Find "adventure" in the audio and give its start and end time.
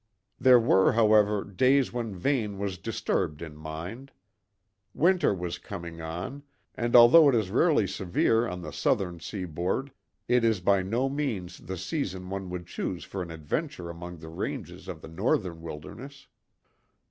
13.29-13.91